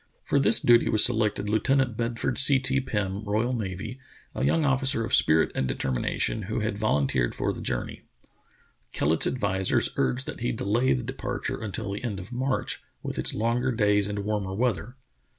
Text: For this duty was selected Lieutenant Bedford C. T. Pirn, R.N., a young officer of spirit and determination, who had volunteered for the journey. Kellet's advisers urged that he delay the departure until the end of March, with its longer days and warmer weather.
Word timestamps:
For 0.23 0.39
this 0.39 0.59
duty 0.59 0.89
was 0.89 1.05
selected 1.05 1.47
Lieutenant 1.47 1.95
Bedford 1.95 2.39
C. 2.39 2.57
T. 2.57 2.79
Pirn, 2.79 3.23
R.N., 3.27 3.97
a 4.33 4.43
young 4.43 4.65
officer 4.65 5.05
of 5.05 5.13
spirit 5.13 5.51
and 5.53 5.67
determination, 5.67 6.41
who 6.49 6.59
had 6.61 6.75
volunteered 6.75 7.35
for 7.35 7.53
the 7.53 7.61
journey. 7.61 8.01
Kellet's 8.93 9.27
advisers 9.27 9.89
urged 9.97 10.25
that 10.25 10.39
he 10.39 10.51
delay 10.53 10.93
the 10.93 11.03
departure 11.03 11.61
until 11.61 11.91
the 11.93 12.03
end 12.03 12.19
of 12.19 12.33
March, 12.33 12.81
with 13.03 13.19
its 13.19 13.35
longer 13.35 13.71
days 13.71 14.07
and 14.07 14.25
warmer 14.25 14.55
weather. 14.55 14.95